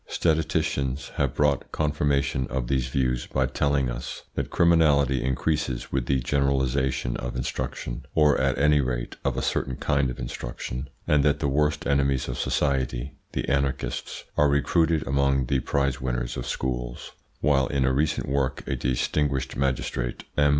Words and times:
Statisticians 0.07 1.09
have 1.17 1.35
brought 1.35 1.71
confirmation 1.71 2.47
of 2.47 2.67
these 2.67 2.87
views 2.87 3.27
by 3.27 3.45
telling 3.45 3.87
us 3.87 4.23
that 4.33 4.49
criminality 4.49 5.23
increases 5.23 5.91
with 5.91 6.07
the 6.07 6.19
generalisation 6.21 7.15
of 7.17 7.35
instruction, 7.35 8.07
or 8.15 8.35
at 8.41 8.57
any 8.57 8.81
rate 8.81 9.17
of 9.23 9.37
a 9.37 9.43
certain 9.43 9.75
kind 9.75 10.09
of 10.09 10.17
instruction, 10.17 10.89
and 11.05 11.23
that 11.23 11.39
the 11.39 11.47
worst 11.47 11.85
enemies 11.85 12.27
of 12.27 12.39
society, 12.39 13.13
the 13.33 13.47
anarchists, 13.47 14.23
are 14.37 14.49
recruited 14.49 15.05
among 15.05 15.45
the 15.45 15.59
prize 15.59 16.01
winners 16.01 16.35
of 16.35 16.47
schools; 16.47 17.11
while 17.39 17.67
in 17.67 17.85
a 17.85 17.93
recent 17.93 18.27
work 18.27 18.63
a 18.67 18.75
distinguished 18.75 19.55
magistrate, 19.55 20.23
M. 20.35 20.49